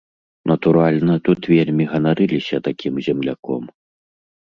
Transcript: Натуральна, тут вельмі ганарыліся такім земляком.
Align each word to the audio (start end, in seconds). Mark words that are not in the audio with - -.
Натуральна, 0.51 1.13
тут 1.29 1.51
вельмі 1.53 1.89
ганарыліся 1.93 2.65
такім 2.71 2.93
земляком. 3.13 3.73